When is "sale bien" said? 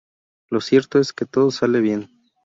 1.51-2.09